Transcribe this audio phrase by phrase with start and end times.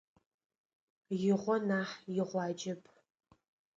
[1.29, 2.81] Игъо нахь, игъуаджэп.